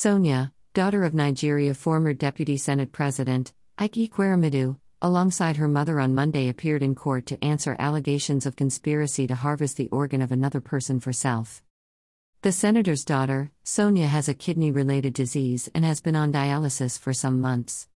Sonia, 0.00 0.52
daughter 0.74 1.02
of 1.02 1.12
Nigeria 1.12 1.74
former 1.74 2.12
Deputy 2.14 2.56
Senate 2.56 2.92
President, 2.92 3.52
Ike 3.78 3.94
Ekweremadu, 3.94 4.76
alongside 5.02 5.56
her 5.56 5.66
mother 5.66 5.98
on 5.98 6.14
Monday 6.14 6.48
appeared 6.48 6.84
in 6.84 6.94
court 6.94 7.26
to 7.26 7.44
answer 7.44 7.74
allegations 7.80 8.46
of 8.46 8.54
conspiracy 8.54 9.26
to 9.26 9.34
harvest 9.34 9.76
the 9.76 9.88
organ 9.88 10.22
of 10.22 10.30
another 10.30 10.60
person 10.60 11.00
for 11.00 11.12
self. 11.12 11.64
The 12.42 12.52
senator's 12.52 13.04
daughter, 13.04 13.50
Sonia, 13.64 14.06
has 14.06 14.28
a 14.28 14.34
kidney 14.34 14.70
related 14.70 15.14
disease 15.14 15.68
and 15.74 15.84
has 15.84 16.00
been 16.00 16.14
on 16.14 16.32
dialysis 16.32 16.96
for 16.96 17.12
some 17.12 17.40
months. 17.40 17.88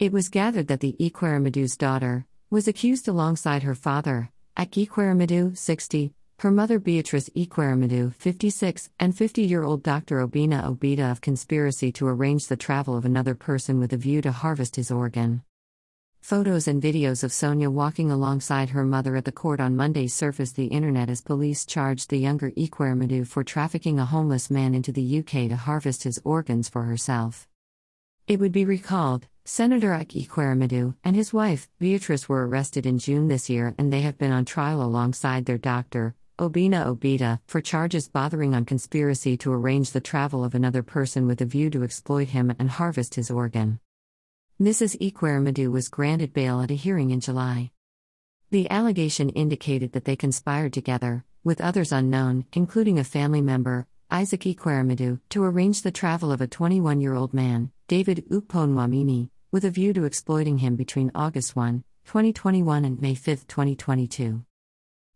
It 0.00 0.10
was 0.10 0.30
gathered 0.30 0.66
that 0.66 0.80
the 0.80 0.96
Ekweremadu's 0.98 1.76
daughter 1.76 2.26
was 2.50 2.66
accused 2.66 3.06
alongside 3.06 3.62
her 3.62 3.76
father, 3.76 4.32
Ike 4.56 4.72
Ekweremadu, 4.72 5.56
60, 5.56 6.12
her 6.40 6.50
mother 6.50 6.78
Beatrice 6.78 7.28
Ekweremadu, 7.36 8.14
56, 8.14 8.88
and 8.98 9.14
50 9.14 9.42
year 9.42 9.62
old 9.62 9.82
Dr. 9.82 10.26
Obinna 10.26 10.64
Obeta 10.64 11.10
of 11.10 11.20
conspiracy 11.20 11.92
to 11.92 12.06
arrange 12.06 12.46
the 12.46 12.56
travel 12.56 12.96
of 12.96 13.04
another 13.04 13.34
person 13.34 13.78
with 13.78 13.92
a 13.92 13.98
view 13.98 14.22
to 14.22 14.32
harvest 14.32 14.76
his 14.76 14.90
organ. 14.90 15.42
Photos 16.22 16.66
and 16.66 16.80
videos 16.80 17.22
of 17.22 17.30
Sonia 17.30 17.70
walking 17.70 18.10
alongside 18.10 18.70
her 18.70 18.86
mother 18.86 19.16
at 19.16 19.26
the 19.26 19.32
court 19.32 19.60
on 19.60 19.76
Monday 19.76 20.06
surfaced 20.06 20.56
the 20.56 20.68
internet 20.68 21.10
as 21.10 21.20
police 21.20 21.66
charged 21.66 22.08
the 22.08 22.16
younger 22.16 22.52
Ekweremadu 22.52 23.26
for 23.26 23.44
trafficking 23.44 23.98
a 23.98 24.06
homeless 24.06 24.50
man 24.50 24.74
into 24.74 24.92
the 24.92 25.18
UK 25.18 25.50
to 25.50 25.56
harvest 25.56 26.04
his 26.04 26.18
organs 26.24 26.70
for 26.70 26.84
herself. 26.84 27.46
It 28.26 28.40
would 28.40 28.52
be 28.52 28.64
recalled, 28.64 29.26
Senator 29.44 29.90
Ekweremadu 29.90 30.94
and 31.04 31.16
his 31.16 31.34
wife, 31.34 31.68
Beatrice, 31.78 32.30
were 32.30 32.48
arrested 32.48 32.86
in 32.86 32.98
June 32.98 33.28
this 33.28 33.50
year 33.50 33.74
and 33.76 33.92
they 33.92 34.00
have 34.00 34.16
been 34.16 34.32
on 34.32 34.46
trial 34.46 34.82
alongside 34.82 35.44
their 35.44 35.58
doctor, 35.58 36.14
Obinna 36.40 36.86
Obeta, 36.86 37.38
for 37.46 37.60
charges 37.60 38.08
bothering 38.08 38.54
on 38.54 38.64
conspiracy 38.64 39.36
to 39.36 39.52
arrange 39.52 39.90
the 39.90 40.00
travel 40.00 40.42
of 40.42 40.54
another 40.54 40.82
person 40.82 41.26
with 41.26 41.42
a 41.42 41.44
view 41.44 41.68
to 41.68 41.84
exploit 41.84 42.28
him 42.28 42.50
and 42.58 42.70
harvest 42.70 43.14
his 43.14 43.30
organ. 43.30 43.78
Mrs. 44.58 44.98
Ekweremadu 45.00 45.70
was 45.70 45.90
granted 45.90 46.32
bail 46.32 46.62
at 46.62 46.70
a 46.70 46.74
hearing 46.74 47.10
in 47.10 47.20
July. 47.20 47.72
The 48.50 48.70
allegation 48.70 49.28
indicated 49.28 49.92
that 49.92 50.06
they 50.06 50.16
conspired 50.16 50.72
together, 50.72 51.26
with 51.44 51.60
others 51.60 51.92
unknown, 51.92 52.46
including 52.54 52.98
a 52.98 53.04
family 53.04 53.42
member, 53.42 53.86
Isaac 54.10 54.40
Ekweremadu, 54.40 55.20
to 55.28 55.44
arrange 55.44 55.82
the 55.82 55.92
travel 55.92 56.32
of 56.32 56.40
a 56.40 56.46
21 56.46 57.02
year 57.02 57.14
old 57.14 57.34
man, 57.34 57.70
David 57.86 58.24
Ukpo 58.30 58.66
Nwamini, 58.66 59.28
with 59.52 59.66
a 59.66 59.70
view 59.70 59.92
to 59.92 60.04
exploiting 60.04 60.58
him 60.58 60.76
between 60.76 61.12
August 61.14 61.54
1, 61.54 61.84
2021 62.06 62.86
and 62.86 62.98
May 63.02 63.14
5, 63.14 63.46
2022. 63.46 64.42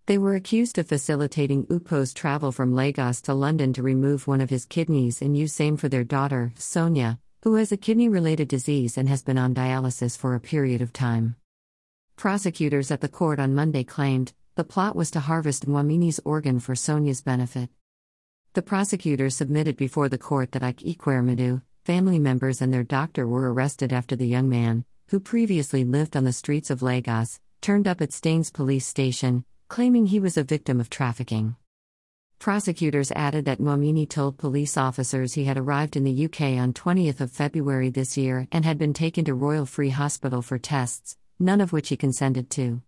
They 0.06 0.18
were 0.18 0.34
accused 0.34 0.76
of 0.76 0.86
facilitating 0.86 1.64
Ukpo's 1.64 2.12
travel 2.12 2.52
from 2.52 2.74
Lagos 2.74 3.22
to 3.22 3.32
London 3.32 3.72
to 3.72 3.82
remove 3.82 4.26
one 4.26 4.42
of 4.42 4.50
his 4.50 4.66
kidneys 4.66 5.22
and 5.22 5.34
use 5.34 5.54
same 5.54 5.78
for 5.78 5.88
their 5.88 6.04
daughter, 6.04 6.52
Sonia, 6.56 7.18
who 7.42 7.54
has 7.54 7.72
a 7.72 7.78
kidney 7.78 8.10
related 8.10 8.48
disease 8.48 8.98
and 8.98 9.08
has 9.08 9.22
been 9.22 9.38
on 9.38 9.54
dialysis 9.54 10.14
for 10.14 10.34
a 10.34 10.40
period 10.40 10.82
of 10.82 10.92
time. 10.92 11.36
Prosecutors 12.16 12.90
at 12.90 13.00
the 13.00 13.08
court 13.08 13.40
on 13.40 13.54
Monday 13.54 13.82
claimed 13.82 14.34
the 14.56 14.62
plot 14.62 14.94
was 14.94 15.10
to 15.12 15.20
harvest 15.20 15.66
Nwamini's 15.66 16.20
organ 16.22 16.60
for 16.60 16.74
Sonia's 16.74 17.22
benefit. 17.22 17.70
The 18.52 18.62
prosecutors 18.62 19.34
submitted 19.34 19.78
before 19.78 20.10
the 20.10 20.18
court 20.18 20.52
that 20.52 20.62
Ike 20.62 20.80
Ekweremadu, 20.80 21.62
family 21.86 22.18
members, 22.18 22.60
and 22.60 22.74
their 22.74 22.84
doctor 22.84 23.26
were 23.26 23.50
arrested 23.50 23.90
after 23.90 24.16
the 24.16 24.28
young 24.28 24.50
man, 24.50 24.84
who 25.08 25.18
previously 25.18 25.82
lived 25.82 26.14
on 26.14 26.24
the 26.24 26.32
streets 26.34 26.68
of 26.68 26.82
Lagos, 26.82 27.40
turned 27.62 27.88
up 27.88 28.02
at 28.02 28.12
Staines 28.12 28.50
police 28.50 28.86
station, 28.86 29.46
claiming 29.74 30.06
he 30.06 30.20
was 30.20 30.36
a 30.36 30.44
victim 30.44 30.78
of 30.78 30.88
trafficking. 30.88 31.56
Prosecutors 32.38 33.10
added 33.10 33.44
that 33.44 33.58
Nwamini 33.58 34.08
told 34.08 34.38
police 34.38 34.76
officers 34.76 35.32
he 35.32 35.46
had 35.46 35.58
arrived 35.58 35.96
in 35.96 36.04
the 36.04 36.26
UK 36.26 36.42
on 36.62 36.72
20th 36.72 37.20
of 37.20 37.32
February 37.32 37.90
this 37.90 38.16
year 38.16 38.46
and 38.52 38.64
had 38.64 38.78
been 38.78 38.92
taken 38.92 39.24
to 39.24 39.34
Royal 39.34 39.66
Free 39.66 39.90
Hospital 39.90 40.42
for 40.42 40.58
tests, 40.58 41.16
none 41.40 41.60
of 41.60 41.72
which 41.72 41.88
he 41.88 41.96
consented 41.96 42.50
to. 42.50 42.82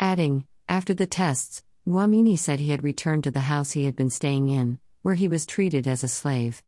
Adding, 0.00 0.48
after 0.68 0.92
the 0.92 1.06
tests, 1.06 1.62
Nwamini 1.86 2.36
said 2.36 2.58
he 2.58 2.70
had 2.70 2.82
returned 2.82 3.22
to 3.22 3.30
the 3.30 3.46
house 3.46 3.70
he 3.70 3.84
had 3.84 3.94
been 3.94 4.10
staying 4.10 4.48
in, 4.48 4.80
where 5.02 5.14
he 5.14 5.28
was 5.28 5.46
treated 5.46 5.86
as 5.86 6.02
a 6.02 6.08
slave. 6.08 6.60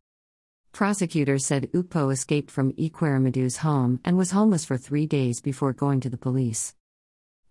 Prosecutors 0.71 1.45
said 1.45 1.69
Ukpo 1.73 2.13
escaped 2.13 2.49
from 2.49 2.71
Ekweremadu's 2.77 3.57
home 3.57 3.99
and 4.05 4.17
was 4.17 4.31
homeless 4.31 4.63
for 4.63 4.77
three 4.77 5.05
days 5.05 5.41
before 5.41 5.73
going 5.73 5.99
to 5.99 6.09
the 6.09 6.15
police. 6.15 6.75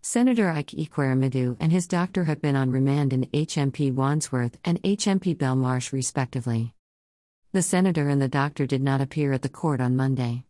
Senator 0.05 0.51
Ike 0.51 0.73
Ekweremadu 0.73 1.57
and 1.61 1.71
his 1.71 1.87
doctor 1.87 2.25
have 2.25 2.43
been 2.43 2.57
on 2.57 2.73
remand 2.73 3.13
in 3.13 3.27
HMP 3.27 3.95
Wandsworth 3.95 4.59
and 4.65 4.83
HMP 4.83 5.37
Belmarsh, 5.37 5.93
respectively. 5.93 6.75
The 7.53 7.63
senator 7.63 8.09
and 8.09 8.21
the 8.21 8.27
doctor 8.27 8.67
did 8.67 8.83
not 8.83 9.01
appear 9.01 9.33
at 9.33 9.43
the 9.43 9.49
court 9.49 9.81
on 9.81 9.95
Monday. 9.95 10.43